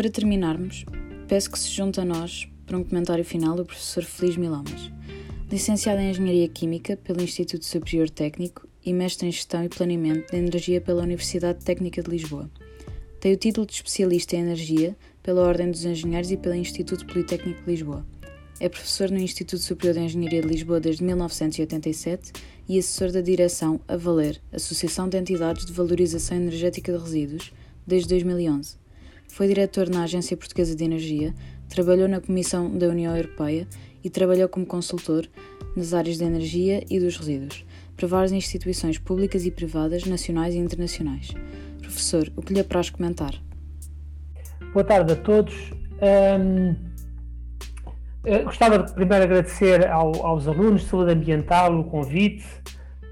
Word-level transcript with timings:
Para 0.00 0.08
terminarmos, 0.08 0.86
peço 1.28 1.50
que 1.50 1.58
se 1.58 1.68
junte 1.68 2.00
a 2.00 2.06
nós 2.06 2.48
para 2.64 2.78
um 2.78 2.82
comentário 2.82 3.22
final 3.22 3.54
o 3.58 3.66
professor 3.66 4.02
Feliz 4.02 4.34
Milamas, 4.34 4.90
licenciado 5.50 6.00
em 6.00 6.08
Engenharia 6.08 6.48
Química 6.48 6.96
pelo 6.96 7.20
Instituto 7.20 7.66
Superior 7.66 8.08
Técnico 8.08 8.66
e 8.82 8.94
mestre 8.94 9.28
em 9.28 9.30
Gestão 9.30 9.62
e 9.62 9.68
Planeamento 9.68 10.30
de 10.30 10.38
Energia 10.38 10.80
pela 10.80 11.02
Universidade 11.02 11.62
Técnica 11.62 12.02
de 12.02 12.08
Lisboa. 12.08 12.50
Tem 13.20 13.34
o 13.34 13.36
título 13.36 13.66
de 13.66 13.74
especialista 13.74 14.36
em 14.36 14.40
energia 14.40 14.96
pela 15.22 15.42
Ordem 15.42 15.70
dos 15.70 15.84
Engenheiros 15.84 16.30
e 16.30 16.38
pelo 16.38 16.54
Instituto 16.54 17.04
Politécnico 17.04 17.62
de 17.62 17.70
Lisboa. 17.70 18.02
É 18.58 18.70
professor 18.70 19.10
no 19.10 19.18
Instituto 19.18 19.60
Superior 19.60 19.96
de 19.96 20.00
Engenharia 20.00 20.40
de 20.40 20.48
Lisboa 20.48 20.80
desde 20.80 21.04
1987 21.04 22.32
e 22.66 22.78
assessor 22.78 23.12
da 23.12 23.20
direção 23.20 23.78
A 23.86 23.98
Valer, 23.98 24.40
Associação 24.50 25.10
de 25.10 25.18
Entidades 25.18 25.66
de 25.66 25.74
Valorização 25.74 26.38
Energética 26.38 26.90
de 26.90 26.98
Resíduos, 26.98 27.52
desde 27.86 28.08
2011. 28.08 28.79
Foi 29.30 29.46
diretor 29.46 29.88
na 29.88 30.02
Agência 30.02 30.36
Portuguesa 30.36 30.74
de 30.74 30.84
Energia, 30.84 31.32
trabalhou 31.68 32.08
na 32.08 32.20
Comissão 32.20 32.76
da 32.76 32.88
União 32.88 33.16
Europeia 33.16 33.66
e 34.02 34.10
trabalhou 34.10 34.48
como 34.48 34.66
consultor 34.66 35.26
nas 35.76 35.94
áreas 35.94 36.18
da 36.18 36.26
energia 36.26 36.84
e 36.90 36.98
dos 36.98 37.16
resíduos 37.16 37.64
para 37.96 38.08
várias 38.08 38.32
instituições 38.32 38.98
públicas 38.98 39.46
e 39.46 39.50
privadas, 39.50 40.04
nacionais 40.04 40.54
e 40.54 40.58
internacionais. 40.58 41.32
Professor, 41.80 42.30
o 42.36 42.42
que 42.42 42.52
lhe 42.52 42.60
apraz 42.60 42.90
comentar? 42.90 43.32
Boa 44.72 44.84
tarde 44.84 45.12
a 45.12 45.16
todos. 45.16 45.54
Um, 46.02 46.74
eh, 48.24 48.42
gostava 48.42 48.78
de 48.78 48.92
primeiro 48.92 49.24
agradecer 49.24 49.86
ao, 49.88 50.26
aos 50.26 50.48
alunos 50.48 50.82
de 50.82 50.88
saúde 50.88 51.12
ambiental 51.12 51.78
o 51.78 51.84
convite 51.84 52.44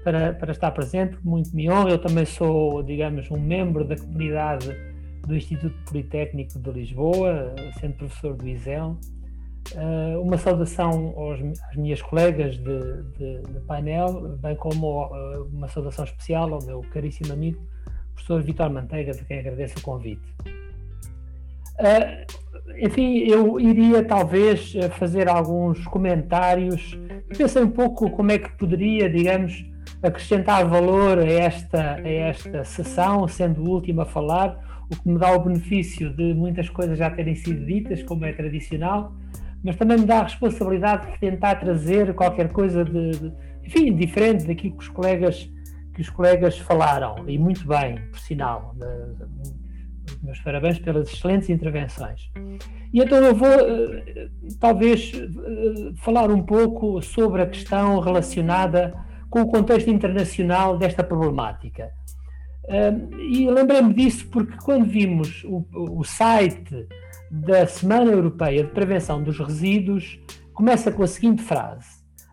para, 0.03 0.33
para 0.33 0.51
estar 0.51 0.71
presente, 0.71 1.17
muito 1.23 1.55
me 1.55 1.69
honra. 1.71 1.91
Eu 1.91 1.97
também 1.97 2.25
sou, 2.25 2.83
digamos, 2.83 3.31
um 3.31 3.39
membro 3.39 3.85
da 3.85 3.95
comunidade 3.95 4.88
do 5.27 5.35
Instituto 5.35 5.75
Politécnico 5.85 6.59
de 6.59 6.71
Lisboa, 6.71 7.53
sendo 7.79 7.95
professor 7.95 8.35
do 8.35 8.47
ISEL. 8.47 8.97
Uh, 9.75 10.19
uma 10.21 10.37
saudação 10.37 11.13
aos, 11.15 11.39
às 11.69 11.75
minhas 11.75 12.01
colegas 12.01 12.57
de, 12.57 13.03
de, 13.17 13.41
de 13.43 13.59
painel, 13.67 14.35
bem 14.37 14.55
como 14.55 15.05
uh, 15.05 15.43
uma 15.53 15.67
saudação 15.67 16.05
especial 16.05 16.51
ao 16.51 16.63
meu 16.65 16.81
caríssimo 16.91 17.33
amigo, 17.33 17.61
professor 18.15 18.41
Vitor 18.41 18.69
Manteiga, 18.71 19.11
de 19.11 19.23
quem 19.25 19.39
agradeço 19.39 19.77
o 19.77 19.81
convite. 19.81 20.25
Uh, 21.77 22.25
enfim, 22.79 23.19
eu 23.19 23.59
iria 23.59 24.03
talvez 24.03 24.73
fazer 24.97 25.29
alguns 25.29 25.85
comentários. 25.85 26.97
Pensei 27.37 27.61
um 27.61 27.69
pouco 27.69 28.09
como 28.09 28.31
é 28.31 28.39
que 28.39 28.49
poderia, 28.57 29.09
digamos, 29.09 29.68
acrescentar 30.01 30.65
valor 30.65 31.19
a 31.19 31.25
esta, 31.25 31.95
a 31.95 32.09
esta 32.09 32.63
sessão, 32.63 33.27
sendo 33.27 33.61
o 33.61 33.69
último 33.69 34.01
a 34.01 34.05
falar, 34.05 34.85
o 34.89 34.95
que 34.95 35.07
me 35.07 35.19
dá 35.19 35.31
o 35.33 35.39
benefício 35.39 36.09
de 36.09 36.33
muitas 36.33 36.69
coisas 36.69 36.97
já 36.97 37.09
terem 37.09 37.35
sido 37.35 37.65
ditas, 37.65 38.01
como 38.03 38.25
é 38.25 38.33
tradicional, 38.33 39.13
mas 39.63 39.75
também 39.75 39.97
me 39.97 40.05
dá 40.05 40.19
a 40.19 40.23
responsabilidade 40.23 41.11
de 41.11 41.19
tentar 41.19 41.55
trazer 41.55 42.13
qualquer 42.15 42.51
coisa 42.51 42.83
de, 42.83 43.11
de 43.11 43.33
enfim, 43.65 43.93
diferente 43.95 44.47
daquilo 44.47 44.75
que 44.75 44.83
os 44.83 44.89
colegas 44.89 45.49
que 45.99 46.03
os 46.03 46.09
colegas 46.09 46.57
falaram, 46.57 47.27
e 47.27 47.37
muito 47.37 47.67
bem, 47.67 47.99
por 48.09 48.19
sinal. 48.19 48.73
Meus 50.23 50.39
parabéns 50.39 50.79
pelas 50.79 51.11
excelentes 51.11 51.49
intervenções. 51.49 52.31
E 52.93 53.01
então 53.01 53.17
eu 53.17 53.35
vou, 53.35 53.49
eh, 53.49 54.29
talvez, 54.61 55.11
eh, 55.13 55.91
falar 55.97 56.31
um 56.31 56.41
pouco 56.41 57.01
sobre 57.01 57.41
a 57.41 57.45
questão 57.45 57.99
relacionada 57.99 58.93
com 59.29 59.41
o 59.41 59.47
contexto 59.47 59.89
internacional 59.89 60.77
desta 60.77 61.03
problemática. 61.03 61.91
E 63.17 63.49
lembrei-me 63.49 63.93
disso 63.93 64.27
porque 64.29 64.55
quando 64.63 64.85
vimos 64.85 65.43
o, 65.45 65.65
o 65.73 66.03
site 66.03 66.87
da 67.31 67.65
Semana 67.65 68.11
Europeia 68.11 68.63
de 68.63 68.71
Prevenção 68.71 69.23
dos 69.23 69.39
Resíduos, 69.39 70.19
começa 70.53 70.91
com 70.91 71.03
a 71.03 71.07
seguinte 71.07 71.41
frase: 71.41 71.87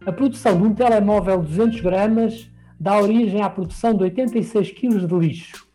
A 0.04 0.12
produção 0.12 0.56
de 0.56 0.66
um 0.66 0.74
telemóvel 0.74 1.42
de 1.42 1.48
200 1.48 1.80
gramas 1.80 2.50
dá 2.78 3.00
origem 3.00 3.40
à 3.42 3.48
produção 3.48 3.94
de 3.94 4.04
86 4.04 4.72
kg 4.72 5.06
de 5.06 5.14
lixo. 5.14 5.66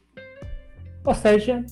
Ou 1.03 1.15
seja, 1.15 1.65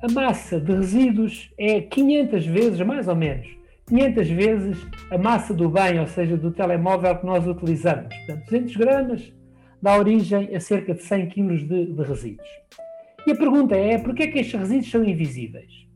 a 0.00 0.12
massa 0.12 0.60
de 0.60 0.72
resíduos 0.72 1.52
é 1.58 1.80
500 1.80 2.46
vezes, 2.46 2.80
mais 2.82 3.08
ou 3.08 3.16
menos, 3.16 3.48
500 3.88 4.28
vezes 4.28 4.86
a 5.10 5.18
massa 5.18 5.54
do 5.54 5.68
bem, 5.68 5.98
ou 5.98 6.06
seja, 6.06 6.36
do 6.36 6.50
telemóvel 6.50 7.16
que 7.16 7.26
nós 7.26 7.46
utilizamos. 7.46 8.14
Portanto, 8.14 8.44
200 8.44 8.76
gramas 8.76 9.32
dá 9.80 9.96
origem 9.96 10.54
a 10.54 10.60
cerca 10.60 10.94
de 10.94 11.02
100 11.02 11.28
kg 11.30 11.56
de, 11.56 11.86
de 11.86 12.02
resíduos. 12.02 12.48
E 13.26 13.32
a 13.32 13.36
pergunta 13.36 13.76
é, 13.76 13.98
por 13.98 14.14
que 14.14 14.22
é 14.24 14.26
que 14.26 14.38
estes 14.38 14.58
resíduos 14.58 14.90
são 14.90 15.04
invisíveis? 15.04 15.86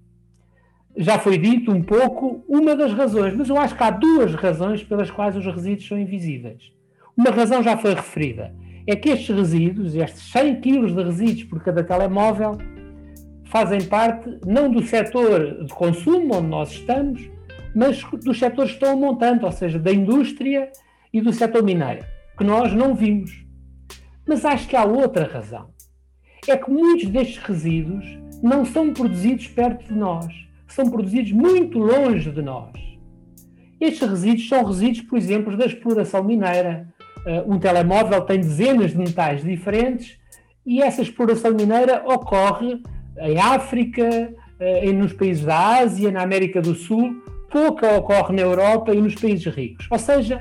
Já 0.97 1.19
foi 1.19 1.39
dito 1.39 1.73
um 1.73 1.83
pouco 1.83 2.45
uma 2.49 2.77
das 2.77 2.93
razões, 2.93 3.35
mas 3.35 3.49
eu 3.49 3.57
acho 3.59 3.77
que 3.77 3.83
há 3.83 3.91
duas 3.91 4.35
razões 4.35 4.83
pelas 4.83 5.11
quais 5.11 5.37
os 5.37 5.47
resíduos 5.47 5.87
são 5.87 5.99
invisíveis. 5.99 6.73
Uma 7.17 7.31
razão 7.31 7.63
já 7.63 7.77
foi 7.77 7.95
referida, 7.95 8.55
é 8.87 8.97
que 8.97 9.11
estes 9.11 9.35
resíduos, 9.35 9.95
estes 9.95 10.31
100 10.33 10.61
kg 10.61 10.95
de 10.95 11.03
resíduos 11.03 11.45
por 11.45 11.63
cada 11.63 11.85
telemóvel, 11.85 12.59
fazem 13.45 13.83
parte 13.85 14.39
não 14.47 14.71
do 14.71 14.83
setor 14.83 15.65
de 15.65 15.73
consumo 15.75 16.37
onde 16.37 16.49
nós 16.49 16.73
estamos, 16.73 17.31
mas 17.75 18.03
dos 18.25 18.39
setores 18.39 18.73
que 18.73 18.77
estão 18.77 18.99
montando, 18.99 19.47
ou 19.47 19.53
seja, 19.53 19.79
da 19.79 19.93
indústria 19.93 20.71
e 21.13 21.21
do 21.21 21.33
setor 21.33 21.63
mineiro, 21.63 22.05
que 22.37 22.45
nós 22.45 22.73
não 22.73 22.95
vimos. 22.95 23.45
Mas 24.27 24.45
acho 24.45 24.69
que 24.69 24.77
há 24.77 24.85
outra 24.85 25.27
razão. 25.27 25.71
É 26.47 26.57
que 26.57 26.71
muitos 26.71 27.09
destes 27.09 27.39
resíduos 27.39 28.05
não 28.43 28.65
são 28.65 28.93
produzidos 28.93 29.47
perto 29.49 29.87
de 29.87 29.95
nós, 29.95 30.27
são 30.67 30.91
produzidos 30.91 31.33
muito 31.33 31.79
longe 31.79 32.31
de 32.31 32.43
nós. 32.43 32.73
Estes 33.81 34.09
resíduos 34.09 34.49
são 34.49 34.65
resíduos, 34.65 35.03
por 35.03 35.19
exemplo, 35.19 35.57
da 35.57 35.67
exploração 35.67 36.23
mineira. 36.23 36.89
Uh, 37.27 37.53
um 37.53 37.59
telemóvel 37.59 38.21
tem 38.23 38.41
dezenas 38.41 38.91
de 38.91 38.99
metais 38.99 39.45
diferentes 39.45 40.19
e 40.67 40.83
essa 40.83 41.03
exploração 41.03 41.53
mineira 41.53 42.03
ocorre 42.07 42.83
em 43.19 43.39
África, 43.39 44.33
uh, 44.61 44.93
nos 44.93 45.13
países 45.13 45.45
da 45.45 45.79
Ásia, 45.79 46.11
na 46.11 46.23
América 46.23 46.61
do 46.61 46.75
Sul, 46.75 47.23
pouca 47.53 47.99
ocorre 47.99 48.35
na 48.35 48.43
Europa 48.43 48.95
e 48.95 49.01
nos 49.01 49.15
países 49.15 49.47
ricos. 49.55 49.87
Ou 49.91 49.99
seja, 49.99 50.41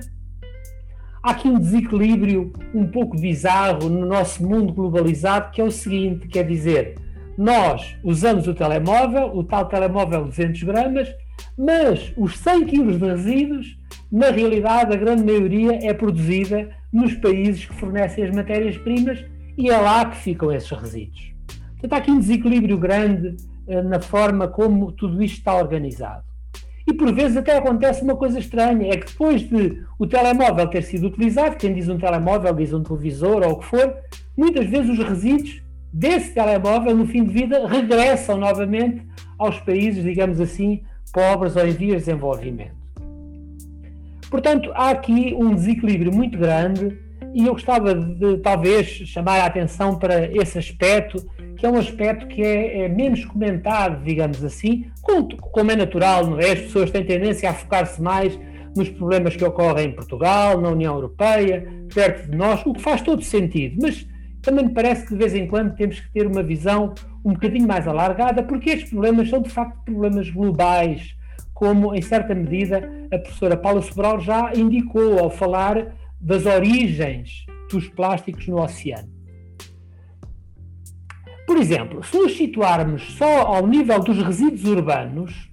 há 1.22 1.32
aqui 1.32 1.50
um 1.50 1.60
desequilíbrio 1.60 2.54
um 2.74 2.88
pouco 2.88 3.20
bizarro 3.20 3.90
no 3.90 4.06
nosso 4.06 4.42
mundo 4.48 4.74
globalizado, 4.74 5.52
que 5.52 5.60
é 5.60 5.64
o 5.64 5.70
seguinte: 5.70 6.30
quer 6.30 6.48
dizer, 6.48 6.96
nós 7.38 7.98
usamos 8.02 8.48
o 8.48 8.56
telemóvel, 8.56 9.36
o 9.36 9.44
tal 9.44 9.66
telemóvel 9.66 10.24
200 10.26 10.64
gramas, 10.64 11.14
mas 11.58 12.14
os 12.16 12.38
100 12.38 12.66
quilos 12.66 12.98
de 12.98 13.06
resíduos, 13.06 13.78
na 14.10 14.30
realidade, 14.30 14.94
a 14.94 14.98
grande 14.98 15.24
maioria 15.24 15.86
é 15.86 15.94
produzida 15.94 16.70
nos 16.92 17.14
países 17.16 17.66
que 17.66 17.76
fornecem 17.76 18.24
as 18.24 18.36
matérias-primas 18.36 19.24
e 19.58 19.70
é 19.70 19.78
lá 19.78 20.06
que 20.06 20.18
ficam 20.18 20.52
esses 20.52 20.72
resíduos. 20.72 21.34
Portanto, 21.72 21.94
há 21.94 21.98
aqui 21.98 22.12
um 22.12 22.20
desequilíbrio 22.20 22.78
grande 22.78 23.36
uh, 23.68 23.84
na 23.84 24.00
forma 24.00 24.48
como 24.48 24.92
tudo 24.92 25.22
isto 25.24 25.38
está 25.38 25.56
organizado. 25.56 26.31
E 26.91 26.94
por 26.94 27.13
vezes 27.13 27.38
até 27.38 27.57
acontece 27.57 28.03
uma 28.03 28.18
coisa 28.18 28.38
estranha, 28.38 28.91
é 28.91 28.97
que 28.97 29.06
depois 29.06 29.44
de 29.44 29.81
o 29.97 30.06
telemóvel 30.06 30.68
ter 30.68 30.84
sido 30.84 31.07
utilizado, 31.07 31.56
quem 31.56 31.74
diz 31.74 31.88
um 31.88 31.97
telemóvel 31.97 32.53
diz 32.53 32.74
um 32.74 32.84
televisor 32.84 33.41
ou 33.46 33.53
o 33.53 33.59
que 33.59 33.66
for, 33.66 33.96
muitas 34.35 34.66
vezes 34.66 34.90
os 34.90 35.00
resíduos 35.00 35.63
desse 35.94 36.34
telemóvel 36.34 36.94
no 36.94 37.07
fim 37.07 37.24
de 37.24 37.31
vida 37.31 37.66
regressam 37.66 38.38
novamente 38.38 39.08
aos 39.40 39.58
países, 39.61 40.03
digamos 40.03 40.41
assim, 40.41 40.84
pobres 41.14 41.55
ou 41.55 41.66
em 41.66 41.72
vias 41.72 41.99
de 41.99 42.08
desenvolvimento. 42.08 42.76
Portanto, 44.29 44.70
há 44.73 44.90
aqui 44.90 45.34
um 45.34 45.55
desequilíbrio 45.55 46.14
muito 46.14 46.37
grande 46.37 46.99
e 47.34 47.46
eu 47.46 47.53
gostava 47.53 47.94
de 47.96 48.38
talvez 48.38 48.88
chamar 48.88 49.40
a 49.40 49.46
atenção 49.46 49.97
para 49.97 50.26
esse 50.35 50.58
aspecto, 50.58 51.18
que 51.56 51.66
é 51.66 51.70
um 51.70 51.78
aspecto 51.78 52.28
que 52.28 52.41
é, 52.41 52.85
é 52.85 52.90
menos 52.90 53.23
comentado, 53.26 54.03
digamos 54.03 54.44
assim, 54.44 54.85
como 55.52 55.72
é 55.72 55.76
natural, 55.76 56.28
não 56.28 56.40
é? 56.40 56.52
As 56.52 56.62
pessoas 56.62 56.91
têm 56.91 57.06
tendência 57.06 57.50
a 57.50 57.53
focar-se 57.53 58.02
mais 58.02 58.38
nos 58.76 58.90
problemas 58.90 59.35
que 59.35 59.44
ocorrem 59.44 59.90
em 59.90 59.91
Portugal, 59.91 60.59
na 60.59 60.70
União 60.70 60.94
Europeia, 60.96 61.68
perto 61.94 62.29
de 62.29 62.38
nós, 62.38 62.66
o 62.66 62.73
que 62.73 62.82
faz 62.82 63.02
todo 63.02 63.22
sentido, 63.22 63.78
mas 63.82 64.08
também 64.41 64.66
me 64.66 64.73
parece 64.73 65.03
que 65.03 65.14
de 65.14 65.18
vez 65.18 65.35
em 65.35 65.47
quando 65.47 65.76
temos 65.76 66.00
que 66.00 66.12
ter 66.12 66.26
uma 66.26 66.41
visão 66.41 66.94
um 67.23 67.34
bocadinho 67.34 67.68
mais 67.68 67.88
alargada, 67.88 68.41
porque 68.44 68.72
estes 68.72 68.90
problemas 68.90 69.29
são 69.29 69.41
de 69.41 69.50
facto 69.50 69.78
problemas 69.85 70.29
globais, 70.29 71.16
como 71.53 71.94
em 71.94 72.02
certa 72.02 72.34
medida 72.34 72.90
a 73.12 73.20
professora 73.20 73.56
Paula 73.56 73.82
Sobral 73.82 74.20
já 74.20 74.52
indicou 74.56 75.20
ao 75.20 75.29
falar 75.29 75.94
das 76.22 76.46
origens 76.46 77.46
dos 77.70 77.88
plásticos 77.90 78.47
no 78.47 78.62
oceano. 78.62 79.09
Por 81.47 81.58
exemplo, 81.58 82.03
se 82.03 82.18
nos 82.18 82.38
situarmos 82.38 83.02
só 83.18 83.41
ao 83.41 83.68
nível 83.68 84.00
dos 84.00 84.18
resíduos 84.23 84.64
urbanos, 84.66 85.52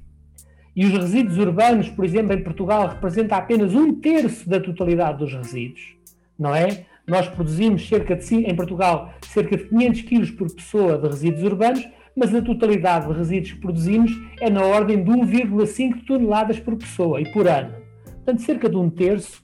e 0.77 0.87
os 0.87 0.93
resíduos 0.93 1.37
urbanos, 1.39 1.89
por 1.89 2.05
exemplo, 2.05 2.33
em 2.33 2.41
Portugal, 2.41 2.87
representam 2.87 3.37
apenas 3.37 3.75
um 3.75 3.97
terço 3.97 4.49
da 4.49 4.61
totalidade 4.61 5.19
dos 5.19 5.35
resíduos, 5.35 5.97
não 6.39 6.55
é? 6.55 6.87
Nós 7.05 7.27
produzimos 7.27 7.89
cerca 7.89 8.15
de, 8.15 8.35
em 8.37 8.55
Portugal, 8.55 9.13
cerca 9.23 9.57
de 9.57 9.65
500 9.65 10.03
quilos 10.03 10.31
por 10.31 10.55
pessoa 10.55 10.97
de 10.97 11.09
resíduos 11.09 11.43
urbanos, 11.43 11.89
mas 12.15 12.33
a 12.33 12.41
totalidade 12.41 13.09
de 13.09 13.13
resíduos 13.13 13.53
que 13.53 13.61
produzimos 13.61 14.13
é 14.41 14.49
na 14.49 14.63
ordem 14.63 15.03
de 15.03 15.11
1,5 15.11 16.07
toneladas 16.07 16.61
por 16.61 16.77
pessoa 16.77 17.21
e 17.21 17.33
por 17.33 17.49
ano. 17.49 17.75
Portanto, 18.05 18.43
cerca 18.43 18.69
de 18.69 18.77
um 18.77 18.89
terço. 18.89 19.43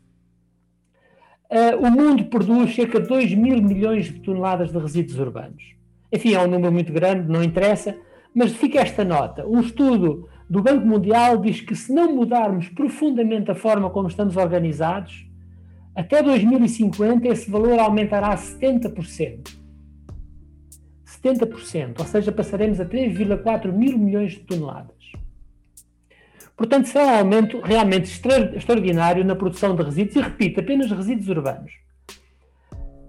Uh, 1.50 1.86
o 1.86 1.90
mundo 1.90 2.24
produz 2.24 2.74
cerca 2.74 3.00
de 3.00 3.06
2 3.06 3.34
mil 3.34 3.62
milhões 3.62 4.06
de 4.06 4.20
toneladas 4.20 4.72
de 4.72 4.78
resíduos 4.78 5.18
urbanos. 5.18 5.62
Enfim, 6.12 6.34
é 6.34 6.40
um 6.40 6.46
número 6.46 6.72
muito 6.72 6.92
grande, 6.92 7.30
não 7.30 7.42
interessa, 7.42 7.96
mas 8.34 8.52
fica 8.52 8.80
esta 8.80 9.04
nota. 9.04 9.46
Um 9.46 9.60
estudo 9.60 10.28
do 10.48 10.62
Banco 10.62 10.86
Mundial 10.86 11.38
diz 11.38 11.60
que 11.60 11.74
se 11.74 11.92
não 11.92 12.14
mudarmos 12.14 12.68
profundamente 12.68 13.50
a 13.50 13.54
forma 13.54 13.90
como 13.90 14.08
estamos 14.08 14.36
organizados, 14.36 15.26
até 15.94 16.22
2050 16.22 17.28
esse 17.28 17.50
valor 17.50 17.78
aumentará 17.78 18.28
a 18.28 18.36
70%. 18.36 19.56
70%, 21.06 22.00
ou 22.00 22.04
seja, 22.04 22.32
passaremos 22.32 22.80
a 22.80 22.84
3,4 22.84 23.72
mil 23.72 23.96
milhões 23.96 24.32
de 24.32 24.40
toneladas. 24.40 24.94
Portanto, 26.56 26.86
será 26.86 27.04
um 27.04 27.18
aumento 27.18 27.60
realmente 27.60 28.10
extraordinário 28.56 29.24
na 29.24 29.34
produção 29.34 29.74
de 29.74 29.82
resíduos, 29.82 30.16
e 30.16 30.20
repito, 30.20 30.60
apenas 30.60 30.90
resíduos 30.90 31.28
urbanos. 31.28 31.72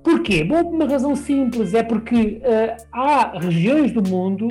Porquê? 0.04 0.44
Bom, 0.44 0.64
por 0.64 0.74
uma 0.74 0.86
razão 0.86 1.16
simples, 1.16 1.74
é 1.74 1.84
porque 1.84 2.42
uh, 2.42 2.86
há 2.92 3.40
regiões 3.40 3.92
do 3.92 4.08
mundo 4.08 4.48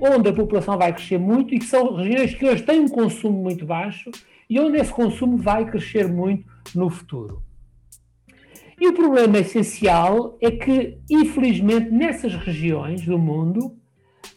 onde 0.00 0.28
a 0.28 0.32
população 0.32 0.78
vai 0.78 0.92
crescer 0.92 1.18
muito 1.18 1.54
e 1.54 1.58
que 1.58 1.64
são 1.64 1.94
regiões 1.94 2.34
que 2.34 2.46
hoje 2.46 2.62
têm 2.62 2.80
um 2.80 2.88
consumo 2.88 3.42
muito 3.42 3.66
baixo 3.66 4.10
e 4.48 4.58
onde 4.60 4.78
esse 4.78 4.92
consumo 4.92 5.36
vai 5.36 5.64
crescer 5.64 6.06
muito 6.06 6.44
no 6.74 6.88
futuro. 6.88 7.42
E 8.80 8.86
o 8.86 8.92
problema 8.92 9.38
essencial 9.38 10.38
é 10.40 10.50
que, 10.50 10.98
infelizmente, 11.10 11.90
nessas 11.90 12.34
regiões 12.34 13.02
do 13.02 13.18
mundo, 13.18 13.66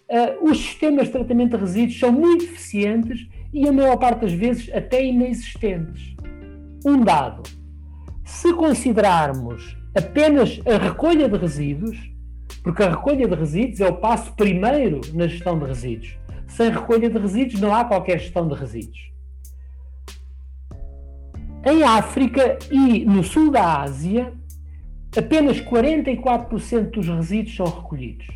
uh, 0.10 0.50
os 0.50 0.58
sistemas 0.58 1.08
de 1.08 1.12
tratamento 1.12 1.52
de 1.52 1.64
resíduos 1.64 2.00
são 2.00 2.12
muito 2.12 2.46
eficientes 2.46 3.28
e, 3.54 3.68
a 3.68 3.72
maior 3.72 3.98
parte 3.98 4.22
das 4.22 4.34
vezes, 4.34 4.72
até 4.74 5.04
inexistentes. 5.04 6.16
Um 6.86 7.04
dado: 7.04 7.44
se 8.24 8.54
considerarmos 8.54 9.78
apenas 9.96 10.60
a 10.66 10.78
recolha 10.78 11.28
de 11.28 11.38
resíduos, 11.38 11.98
porque 12.64 12.84
a 12.84 12.90
recolha 12.90 13.28
de 13.28 13.36
resíduos 13.36 13.80
é 13.82 13.88
o 13.88 13.98
passo 13.98 14.34
primeiro 14.34 15.02
na 15.14 15.28
gestão 15.28 15.58
de 15.58 15.66
resíduos. 15.66 16.18
Sem 16.48 16.70
recolha 16.70 17.10
de 17.10 17.18
resíduos 17.18 17.60
não 17.60 17.74
há 17.74 17.86
qualquer 17.86 18.20
gestão 18.20 18.48
de 18.48 18.56
resíduos. 18.56 19.12
Em 21.66 21.84
África 21.84 22.58
e 22.72 23.06
no 23.06 23.24
sul 23.24 23.52
da 23.52 23.82
Ásia, 23.82 24.34
apenas 25.16 25.60
44% 25.62 26.92
dos 26.92 27.08
resíduos 27.08 27.56
são 27.56 27.66
recolhidos. 27.66 28.28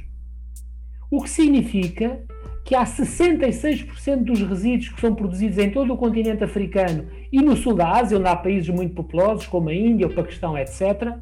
O 1.10 1.24
que 1.24 1.30
significa 1.30 2.24
que 2.66 2.74
há 2.74 2.84
66% 2.84 4.24
dos 4.24 4.42
resíduos 4.42 4.90
que 4.90 5.00
são 5.00 5.14
produzidos 5.14 5.60
em 5.60 5.70
todo 5.70 5.94
o 5.94 5.98
continente 5.98 6.44
africano 6.44 7.06
e 7.32 7.40
no 7.40 7.56
sul 7.56 7.76
da 7.76 8.00
Ásia, 8.00 8.18
onde 8.18 8.28
há 8.28 8.36
países 8.36 8.70
muito 8.70 8.96
populosos, 8.96 9.46
como 9.46 9.70
a 9.70 9.74
Índia, 9.74 10.08
o 10.08 10.14
Paquistão, 10.14 10.58
etc., 10.58 11.14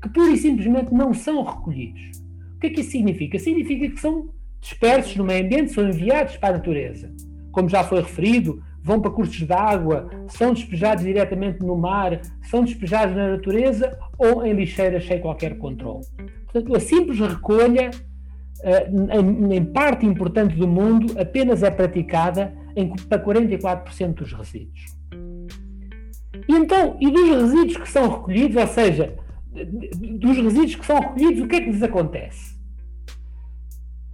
que 0.00 0.08
pura 0.08 0.30
e 0.30 0.38
simplesmente 0.38 0.94
não 0.94 1.12
são 1.12 1.44
recolhidos. 1.44 2.00
O 2.56 2.60
que 2.60 2.68
é 2.68 2.70
que 2.70 2.80
isso 2.80 2.92
significa? 2.92 3.38
Significa 3.38 3.90
que 3.90 4.00
são 4.00 4.30
dispersos 4.58 5.14
no 5.16 5.24
meio 5.24 5.44
ambiente, 5.44 5.72
são 5.72 5.86
enviados 5.86 6.38
para 6.38 6.54
a 6.54 6.58
natureza. 6.58 7.12
Como 7.52 7.68
já 7.68 7.84
foi 7.84 8.00
referido, 8.00 8.62
vão 8.82 8.98
para 8.98 9.10
cursos 9.10 9.36
de 9.36 9.52
água, 9.52 10.08
são 10.28 10.54
despejados 10.54 11.04
diretamente 11.04 11.60
no 11.60 11.76
mar, 11.76 12.22
são 12.42 12.64
despejados 12.64 13.14
na 13.14 13.32
natureza 13.32 13.98
ou 14.16 14.46
em 14.46 14.54
lixeiras 14.54 15.04
sem 15.04 15.20
qualquer 15.20 15.58
controle. 15.58 16.06
Portanto, 16.44 16.74
a 16.74 16.80
simples 16.80 17.18
recolha, 17.18 17.90
em 19.52 19.64
parte 19.64 20.06
importante 20.06 20.56
do 20.56 20.66
mundo, 20.66 21.18
apenas 21.18 21.62
é 21.62 21.70
praticada 21.70 22.52
em, 22.74 22.94
para 22.94 23.22
44% 23.22 24.14
dos 24.14 24.32
resíduos. 24.32 24.96
E 26.48 26.52
então, 26.52 26.96
e 27.00 27.10
dos 27.10 27.28
resíduos 27.28 27.76
que 27.78 27.88
são 27.88 28.08
recolhidos, 28.08 28.56
ou 28.56 28.66
seja, 28.68 29.14
dos 30.18 30.36
resíduos 30.36 30.74
que 30.76 30.86
são 30.86 31.00
recolhidos, 31.00 31.42
o 31.42 31.48
que 31.48 31.56
é 31.56 31.60
que 31.60 31.70
lhes 31.70 31.82
acontece? 31.82 32.56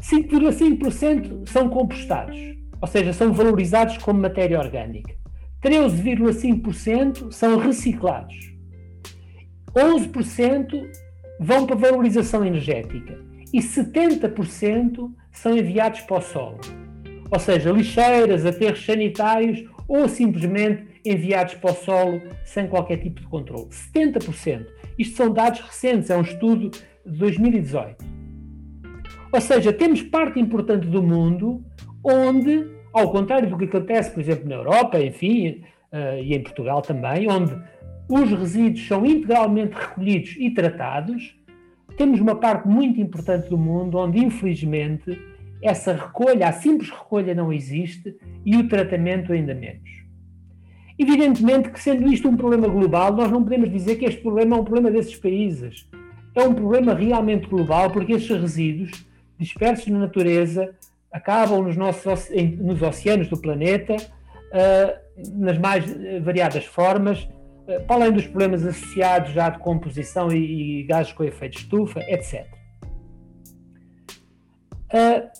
5,5% 0.01 1.49
são 1.49 1.69
compostados 1.69 2.53
ou 2.83 2.89
seja, 2.89 3.13
são 3.13 3.33
valorizados 3.33 3.97
como 3.99 4.21
matéria 4.21 4.59
orgânica. 4.59 5.15
13,5% 5.63 7.31
são 7.31 7.57
reciclados. 7.57 8.53
11% 9.73 10.83
vão 11.39 11.65
para 11.65 11.77
valorização 11.77 12.45
energética 12.45 13.17
e 13.53 13.61
70% 13.61 15.13
são 15.31 15.57
enviados 15.57 16.01
para 16.01 16.19
o 16.19 16.21
solo. 16.21 16.61
Ou 17.31 17.39
seja, 17.39 17.71
lixeiras, 17.71 18.45
aterros 18.45 18.85
sanitários 18.85 19.65
ou 19.89 20.09
simplesmente 20.09 20.87
enviados 21.05 21.55
para 21.55 21.73
o 21.73 21.75
solo 21.75 22.23
sem 22.45 22.67
qualquer 22.67 22.99
tipo 22.99 23.21
de 23.21 23.27
controle. 23.27 23.69
70%. 23.69 24.67
Isto 24.99 25.17
são 25.17 25.33
dados 25.33 25.61
recentes, 25.61 26.11
é 26.11 26.17
um 26.17 26.23
estudo 26.23 26.71
de 26.71 27.19
2018. 27.19 28.05
Ou 29.33 29.41
seja, 29.41 29.73
temos 29.73 30.03
parte 30.03 30.39
importante 30.39 30.87
do 30.87 31.03
mundo 31.03 31.65
onde, 32.05 32.67
ao 32.93 33.11
contrário 33.11 33.49
do 33.49 33.57
que 33.57 33.65
acontece, 33.65 34.11
por 34.11 34.21
exemplo, 34.21 34.49
na 34.49 34.57
Europa, 34.57 35.01
enfim, 35.01 35.63
uh, 35.93 36.23
e 36.23 36.35
em 36.35 36.43
Portugal 36.43 36.83
também, 36.83 37.31
onde 37.31 37.57
os 38.09 38.31
resíduos 38.31 38.87
são 38.87 39.07
integralmente 39.07 39.75
recolhidos 39.75 40.37
e 40.39 40.51
tratados, 40.51 41.35
temos 41.97 42.21
uma 42.21 42.37
parte 42.37 42.69
muito 42.69 43.01
importante 43.01 43.49
do 43.49 43.59
mundo 43.59 43.99
onde, 43.99 44.19
infelizmente, 44.19 45.19
essa 45.63 45.93
recolha, 45.93 46.49
a 46.49 46.53
simples 46.53 46.91
recolha 46.91 47.35
não 47.35 47.53
existe 47.53 48.17
e 48.45 48.57
o 48.57 48.69
tratamento 48.69 49.33
ainda 49.33 49.55
menos. 49.55 50.03
Evidentemente 50.99 51.71
que, 51.71 51.81
sendo 51.81 52.13
isto 52.13 52.29
um 52.29 52.37
problema 52.37 52.69
global, 52.69 53.13
nós 53.15 53.31
não 53.31 53.43
podemos 53.43 53.71
dizer 53.71 53.97
que 53.97 54.05
este 54.05 54.21
problema 54.21 54.57
é 54.57 54.61
um 54.61 54.65
problema 54.65 54.91
desses 54.91 55.17
países. 55.17 55.89
É 56.35 56.43
um 56.43 56.55
problema 56.55 56.95
realmente 56.95 57.47
global, 57.47 57.91
porque 57.91 58.13
estes 58.13 58.41
resíduos, 58.41 59.05
dispersos 59.39 59.87
na 59.89 59.99
natureza, 59.99 60.75
acabam 61.13 61.63
nos, 61.63 61.77
nossos, 61.77 62.31
nos 62.59 62.81
oceanos 62.83 63.29
do 63.29 63.37
planeta, 63.37 63.97
uh, 63.97 65.39
nas 65.39 65.59
mais 65.59 65.85
variadas 66.23 66.65
formas, 66.65 67.29
para 67.87 67.97
além 67.97 68.13
dos 68.13 68.27
problemas 68.27 68.65
associados 68.67 69.33
já 69.33 69.51
de 69.51 69.59
composição 69.59 70.33
e, 70.33 70.81
e 70.81 70.83
gases 70.85 71.13
com 71.13 71.25
efeito 71.25 71.59
estufa, 71.59 72.01
etc. 72.01 72.47
Uh, 74.93 74.95
ah, 74.95 75.33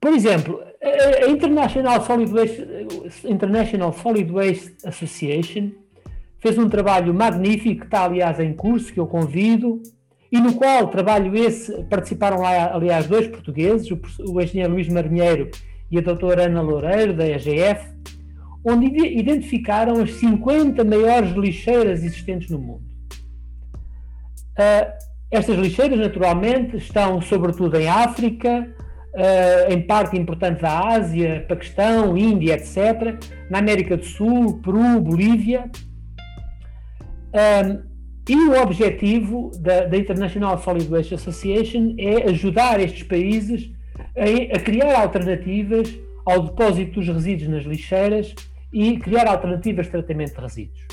por 0.00 0.12
exemplo, 0.12 0.62
a 0.80 1.28
International 1.28 2.00
Solid, 2.04 2.32
Waste, 2.32 2.66
International 3.24 3.92
Solid 3.92 4.30
Waste 4.30 4.76
Association 4.84 5.70
fez 6.38 6.56
um 6.56 6.68
trabalho 6.68 7.12
magnífico, 7.12 7.80
que 7.80 7.86
está 7.86 8.04
aliás 8.04 8.38
em 8.38 8.52
curso, 8.52 8.92
que 8.92 9.00
eu 9.00 9.06
convido, 9.06 9.82
e 10.30 10.40
no 10.40 10.54
qual 10.54 10.88
trabalho 10.88 11.34
esse 11.34 11.72
participaram 11.84 12.40
lá, 12.40 12.74
aliás, 12.74 13.06
dois 13.06 13.26
portugueses, 13.26 13.90
o, 13.90 14.00
o 14.30 14.40
engenheiro 14.40 14.72
Luís 14.72 14.88
Marinheiro 14.88 15.50
e 15.90 15.98
a 15.98 16.00
doutora 16.00 16.44
Ana 16.44 16.60
Loureiro, 16.60 17.14
da 17.14 17.26
EGF, 17.26 17.88
onde 18.64 18.86
identificaram 18.86 20.00
as 20.00 20.12
50 20.14 20.84
maiores 20.84 21.32
lixeiras 21.32 22.02
existentes 22.02 22.50
no 22.50 22.58
mundo. 22.58 22.82
Uh, 24.58 24.92
estas 25.30 25.56
lixeiras, 25.58 25.98
naturalmente, 25.98 26.76
estão 26.76 27.20
sobretudo 27.20 27.76
em 27.76 27.88
África, 27.88 28.68
uh, 29.14 29.72
em 29.72 29.82
parte 29.82 30.16
importante 30.16 30.62
da 30.62 30.94
Ásia, 30.94 31.44
Paquistão, 31.48 32.16
Índia, 32.16 32.54
etc., 32.54 33.18
na 33.50 33.58
América 33.58 33.96
do 33.96 34.04
Sul, 34.04 34.60
Peru, 34.62 35.00
Bolívia. 35.00 35.70
Um, 37.34 37.88
e 38.28 38.36
o 38.36 38.60
objetivo 38.60 39.50
da, 39.58 39.86
da, 39.86 39.96
International 39.96 40.58
Solid 40.58 40.86
Waste 40.86 41.14
Association 41.14 41.94
é 41.98 42.28
ajudar 42.28 42.78
estes 42.78 43.02
países 43.02 43.70
a, 44.14 44.56
a, 44.56 44.60
criar 44.60 45.00
alternativas 45.00 45.88
ao 46.30 46.42
depósito 46.42 47.00
dos 47.00 47.08
resíduos 47.08 47.48
nas 47.48 47.64
lixeiras 47.64 48.34
e 48.72 48.98
criar 48.98 49.26
alternativas 49.26 49.86
de 49.86 49.92
tratamento 49.92 50.34
de 50.34 50.40
resíduos. 50.40 50.86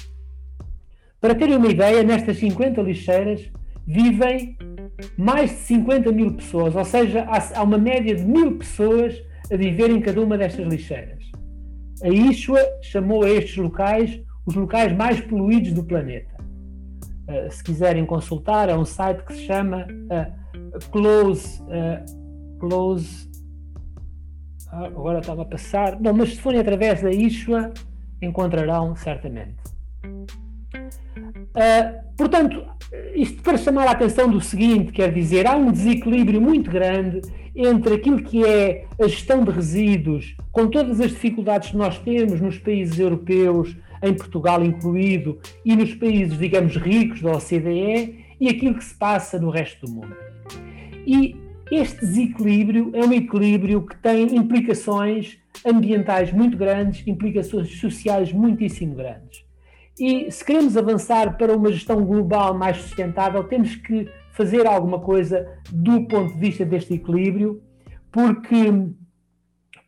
Para 1.19 1.35
terem 1.35 1.57
uma 1.57 1.67
ideia, 1.67 2.03
nestas 2.03 2.37
50 2.37 2.81
lixeiras 2.81 3.51
vivem 3.85 4.57
mais 5.17 5.49
de 5.49 5.57
50 5.57 6.11
mil 6.11 6.33
pessoas, 6.33 6.75
ou 6.75 6.85
seja, 6.85 7.23
há, 7.23 7.59
há 7.59 7.63
uma 7.63 7.77
média 7.77 8.15
de 8.15 8.23
mil 8.23 8.57
pessoas 8.57 9.21
a 9.51 9.55
viver 9.55 9.89
em 9.89 9.99
cada 9.99 10.21
uma 10.21 10.37
destas 10.37 10.65
lixeiras. 10.65 11.23
A 12.01 12.09
ISHUA 12.09 12.59
chamou 12.81 13.23
a 13.23 13.29
estes 13.29 13.57
locais 13.57 14.21
os 14.45 14.53
locais 14.53 14.95
mais 14.95 15.19
poluídos 15.21 15.73
do 15.73 15.83
planeta. 15.83 16.35
Eh, 17.27 17.49
se 17.49 17.63
quiserem 17.63 18.05
consultar, 18.05 18.69
é 18.69 18.77
um 18.77 18.85
site 18.85 19.23
que 19.23 19.33
se 19.33 19.45
chama 19.45 19.87
uh, 19.87 20.89
Close. 20.91 21.61
Uh, 21.63 22.59
close 22.59 23.34
agora 24.83 25.19
estava 25.19 25.43
a 25.43 25.45
passar. 25.45 25.99
Não, 25.99 26.13
mas 26.13 26.35
se 26.35 26.41
forem 26.41 26.59
através 26.59 27.01
da 27.01 27.11
Ishua, 27.11 27.71
encontrarão 28.21 28.95
certamente. 28.95 29.55
portanto, 32.17 32.65
isto 33.13 33.41
para 33.41 33.57
chamar 33.57 33.87
a 33.87 33.91
atenção 33.91 34.29
do 34.29 34.41
seguinte, 34.41 34.91
quer 34.91 35.11
dizer, 35.13 35.47
há 35.47 35.55
um 35.55 35.71
desequilíbrio 35.71 36.41
muito 36.41 36.69
grande 36.69 37.21
entre 37.55 37.93
aquilo 37.93 38.21
que 38.21 38.45
é 38.45 38.85
a 39.01 39.07
gestão 39.07 39.43
de 39.43 39.51
resíduos, 39.51 40.35
com 40.51 40.67
todas 40.67 40.99
as 40.99 41.11
dificuldades 41.11 41.71
que 41.71 41.77
nós 41.77 41.97
temos 41.99 42.41
nos 42.41 42.57
países 42.57 42.99
europeus, 42.99 43.75
em 44.03 44.13
Portugal 44.13 44.63
incluído, 44.63 45.39
e 45.63 45.75
nos 45.75 45.93
países, 45.95 46.37
digamos, 46.37 46.75
ricos 46.75 47.21
da 47.21 47.31
OCDE, 47.31 48.25
e 48.39 48.49
aquilo 48.49 48.75
que 48.75 48.83
se 48.83 48.93
passa 48.93 49.39
no 49.39 49.49
resto 49.49 49.85
do 49.85 49.93
mundo. 49.93 50.15
E 51.07 51.44
este 51.71 51.99
desequilíbrio 52.01 52.91
é 52.93 53.03
um 53.03 53.13
equilíbrio 53.13 53.85
que 53.85 53.95
tem 53.97 54.35
implicações 54.35 55.37
ambientais 55.65 56.31
muito 56.31 56.57
grandes, 56.57 57.05
implicações 57.07 57.79
sociais 57.79 58.31
muitíssimo 58.31 58.95
grandes. 58.95 59.43
E 59.99 60.29
se 60.29 60.43
queremos 60.43 60.75
avançar 60.75 61.37
para 61.37 61.55
uma 61.55 61.71
gestão 61.71 62.03
global 62.03 62.53
mais 62.53 62.77
sustentável, 62.77 63.43
temos 63.45 63.75
que 63.75 64.09
fazer 64.31 64.67
alguma 64.67 64.99
coisa 64.99 65.47
do 65.71 66.05
ponto 66.07 66.33
de 66.33 66.39
vista 66.39 66.65
deste 66.65 66.95
equilíbrio, 66.95 67.63
porque, 68.11 68.73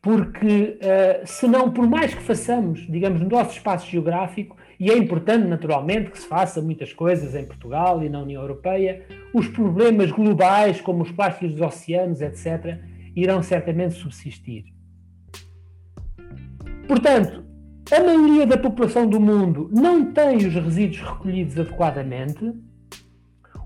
porque 0.01 0.79
uh, 0.81 1.25
senão, 1.25 1.69
por 1.69 1.87
mais 1.87 2.13
que 2.13 2.23
façamos, 2.23 2.87
digamos, 2.89 3.19
no 3.19 3.27
nosso 3.27 3.51
espaço 3.51 3.89
geográfico, 3.89 4.55
e 4.79 4.91
é 4.91 4.97
importante, 4.97 5.47
naturalmente, 5.47 6.11
que 6.11 6.19
se 6.19 6.27
faça 6.27 6.61
muitas 6.61 6.93
coisas 6.93 7.33
em 7.33 7.45
Portugal 7.45 8.03
e 8.03 8.09
na 8.09 8.19
União 8.19 8.41
Europeia, 8.41 9.05
os 9.33 9.47
problemas 9.47 10.11
globais, 10.11 10.79
como 10.79 11.03
os 11.03 11.11
plásticos 11.11 11.53
dos 11.53 11.61
oceanos, 11.61 12.21
etc., 12.21 12.77
irão 13.15 13.41
certamente 13.41 13.95
subsistir. 13.95 14.65
Portanto, 16.87 17.43
a 17.91 18.03
maioria 18.03 18.45
da 18.45 18.57
população 18.57 19.07
do 19.07 19.19
mundo 19.19 19.69
não 19.73 20.11
tem 20.11 20.37
os 20.37 20.53
resíduos 20.53 21.01
recolhidos 21.01 21.57
adequadamente. 21.57 22.53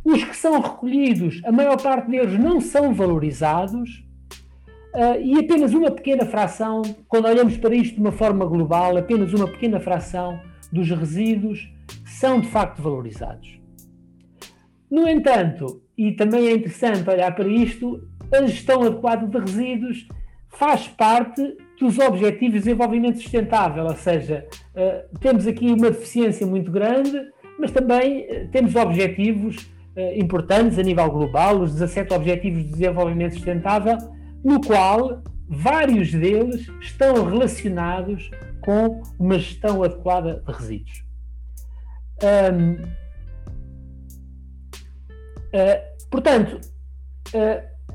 Os 0.04 0.24
que 0.24 0.36
são 0.36 0.62
recolhidos, 0.62 1.42
a 1.44 1.52
maior 1.52 1.80
parte 1.80 2.10
deles 2.10 2.40
não 2.40 2.62
são 2.62 2.94
valorizados. 2.94 4.06
Uh, 4.94 5.22
e 5.22 5.40
apenas 5.40 5.74
uma 5.74 5.92
pequena 5.92 6.26
fração, 6.26 6.82
quando 7.08 7.26
olhamos 7.26 7.58
para 7.58 7.76
isto 7.76 7.96
de 7.96 8.02
uma 8.02 8.12
forma 8.12 8.46
global, 8.46 8.98
apenas 8.98 9.34
uma 9.34 9.48
pequena 9.48 9.80
fração 9.80 10.40
dos 10.72 10.90
resíduos 10.90 11.72
são 12.06 12.40
de 12.40 12.48
facto 12.48 12.82
valorizados. 12.82 13.60
No 14.90 15.08
entanto, 15.08 15.82
e 15.98 16.12
também 16.12 16.48
é 16.48 16.54
interessante 16.54 17.10
olhar 17.10 17.34
para 17.36 17.48
isto, 17.48 18.08
a 18.34 18.46
gestão 18.46 18.84
adequada 18.84 19.28
de 19.28 19.38
resíduos 19.38 20.08
faz 20.50 20.88
parte 20.88 21.42
dos 21.80 21.98
Objetivos 21.98 22.54
de 22.54 22.60
Desenvolvimento 22.60 23.20
Sustentável, 23.20 23.86
ou 23.86 23.96
seja, 23.96 24.46
uh, 24.76 25.18
temos 25.20 25.48
aqui 25.48 25.72
uma 25.72 25.90
deficiência 25.90 26.46
muito 26.46 26.72
grande, 26.72 27.20
mas 27.58 27.72
também 27.72 28.22
uh, 28.22 28.48
temos 28.52 28.76
objetivos 28.76 29.58
uh, 29.96 30.20
importantes 30.20 30.78
a 30.78 30.84
nível 30.84 31.10
global, 31.10 31.60
os 31.60 31.74
17 31.74 32.14
Objetivos 32.14 32.64
de 32.64 32.70
Desenvolvimento 32.70 33.34
Sustentável, 33.34 33.98
no 34.44 34.62
qual 34.62 35.24
vários 35.52 36.14
deles 36.14 36.72
estão 36.80 37.26
relacionados 37.26 38.32
com 38.62 39.04
uma 39.20 39.38
gestão 39.38 39.84
adequada 39.84 40.42
de 40.48 40.52
resíduos. 40.54 41.04
Um, 42.24 42.78
portanto, 46.10 46.62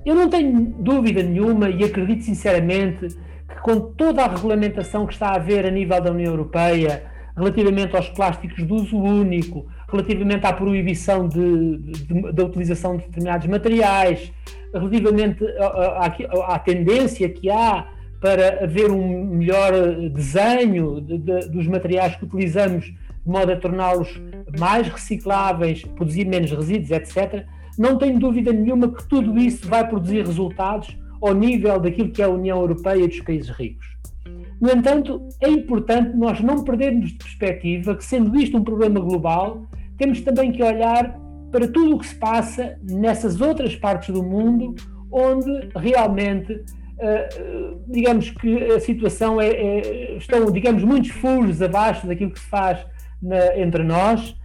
eu 0.04 0.14
não 0.14 0.28
tenho 0.28 0.74
dúvida 0.78 1.22
nenhuma 1.22 1.70
e 1.70 1.82
acredito 1.82 2.24
sinceramente 2.24 3.08
que 3.48 3.60
com 3.62 3.80
toda 3.80 4.22
a 4.22 4.28
regulamentação 4.28 5.06
que 5.06 5.14
está 5.14 5.28
a 5.28 5.36
haver 5.36 5.64
a 5.64 5.70
nível 5.70 6.00
da 6.00 6.10
União 6.10 6.32
Europeia 6.32 7.10
relativamente 7.36 7.94
aos 7.94 8.08
plásticos 8.08 8.66
de 8.66 8.72
uso 8.72 8.96
único, 8.96 9.66
relativamente 9.90 10.46
à 10.46 10.52
proibição 10.52 11.28
de, 11.28 11.76
de, 11.78 12.32
da 12.32 12.44
utilização 12.44 12.96
de 12.96 13.04
determinados 13.04 13.46
materiais, 13.46 14.32
relativamente 14.72 15.44
à, 15.58 15.66
à, 15.66 16.54
à, 16.54 16.58
tendência 16.58 17.28
que 17.28 17.50
há 17.50 17.88
para 18.20 18.64
haver 18.64 18.90
um 18.90 19.26
melhor 19.26 19.72
desenho 20.10 21.00
de, 21.00 21.18
dos 21.48 21.66
materiais 21.66 22.16
que 22.16 22.24
utilizamos 22.24 22.86
de 22.86 23.32
modo 23.32 23.52
a 23.52 23.56
torná-los 23.56 24.20
mais 24.58 24.88
recicláveis, 24.88 25.82
produzir 25.82 26.24
menos 26.24 26.50
resíduos, 26.50 26.90
etc 26.90 27.46
não 27.78 27.98
tenho 27.98 28.18
dúvida 28.18 28.52
nenhuma 28.52 28.88
que 28.88 29.06
tudo 29.06 29.38
isso 29.38 29.68
vai 29.68 29.86
produzir 29.86 30.24
resultados 30.24 30.96
ao 31.20 31.34
nível 31.34 31.78
daquilo 31.78 32.10
que 32.10 32.22
é 32.22 32.24
a 32.24 32.28
União 32.28 32.58
Europeia 32.58 33.04
e 33.04 33.08
dos 33.08 33.20
países 33.20 33.50
ricos. 33.50 33.86
No 34.60 34.70
entanto, 34.70 35.28
é 35.40 35.48
importante 35.48 36.16
nós 36.16 36.40
não 36.40 36.64
perdermos 36.64 37.10
de 37.10 37.18
perspectiva 37.18 37.94
que, 37.94 38.04
sendo 38.04 38.34
isto 38.38 38.56
um 38.56 38.64
problema 38.64 39.00
global, 39.00 39.66
temos 39.98 40.20
também 40.20 40.52
que 40.52 40.62
olhar 40.62 41.18
para 41.50 41.68
tudo 41.68 41.96
o 41.96 41.98
que 41.98 42.06
se 42.06 42.14
passa 42.14 42.78
nessas 42.82 43.40
outras 43.40 43.76
partes 43.76 44.10
do 44.14 44.22
mundo 44.22 44.74
onde 45.10 45.68
realmente, 45.74 46.64
eh, 46.98 47.28
digamos 47.88 48.30
que 48.30 48.64
a 48.64 48.80
situação 48.80 49.40
é, 49.40 49.48
é, 49.48 50.16
estão, 50.16 50.50
digamos, 50.50 50.82
muitos 50.82 51.10
furos 51.10 51.62
abaixo 51.62 52.06
daquilo 52.06 52.30
que 52.30 52.40
se 52.40 52.48
faz 52.48 52.84
na, 53.22 53.56
entre 53.56 53.82
nós 53.82 54.36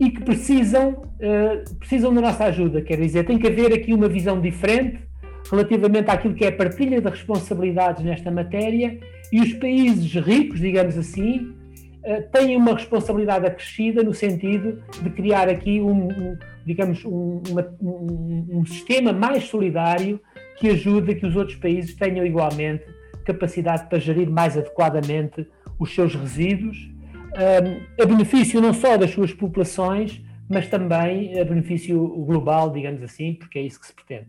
e 0.00 0.10
que 0.10 0.22
precisam, 0.22 0.90
uh, 0.90 1.76
precisam 1.78 2.12
da 2.12 2.20
nossa 2.20 2.44
ajuda. 2.44 2.80
Quer 2.80 2.98
dizer, 2.98 3.24
tem 3.24 3.38
que 3.38 3.46
haver 3.46 3.72
aqui 3.72 3.92
uma 3.92 4.08
visão 4.08 4.40
diferente 4.40 5.00
relativamente 5.50 6.10
àquilo 6.10 6.34
que 6.34 6.44
é 6.44 6.48
a 6.48 6.52
partilha 6.52 7.00
de 7.00 7.08
responsabilidades 7.08 8.02
nesta 8.02 8.30
matéria 8.30 8.98
e 9.32 9.40
os 9.40 9.52
países 9.54 10.12
ricos, 10.14 10.60
digamos 10.60 10.96
assim, 10.96 11.54
uh, 12.04 12.30
têm 12.32 12.56
uma 12.56 12.74
responsabilidade 12.74 13.46
acrescida 13.46 14.02
no 14.02 14.14
sentido 14.14 14.82
de 15.02 15.10
criar 15.10 15.48
aqui 15.48 15.80
um, 15.80 16.08
um 16.08 16.38
digamos, 16.64 17.04
um, 17.04 17.42
uma, 17.48 17.76
um, 17.80 18.46
um 18.50 18.66
sistema 18.66 19.12
mais 19.12 19.44
solidário 19.44 20.20
que 20.56 20.68
ajude 20.70 21.12
a 21.12 21.14
que 21.14 21.26
os 21.26 21.36
outros 21.36 21.58
países 21.58 21.94
tenham 21.94 22.24
igualmente 22.24 22.84
capacidade 23.24 23.88
para 23.88 23.98
gerir 23.98 24.30
mais 24.30 24.56
adequadamente 24.56 25.46
os 25.78 25.94
seus 25.94 26.14
resíduos 26.14 26.94
a 28.00 28.06
benefício 28.06 28.60
não 28.60 28.72
só 28.72 28.96
das 28.96 29.10
suas 29.10 29.32
populações, 29.32 30.22
mas 30.48 30.68
também 30.68 31.38
a 31.38 31.44
benefício 31.44 31.98
global, 32.24 32.70
digamos 32.70 33.02
assim, 33.02 33.34
porque 33.34 33.58
é 33.58 33.62
isso 33.62 33.80
que 33.80 33.86
se 33.86 33.92
pretende. 33.92 34.26